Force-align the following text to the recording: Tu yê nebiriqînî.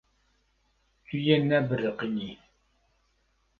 Tu 1.05 1.17
yê 1.25 1.35
nebiriqînî. 1.49 2.31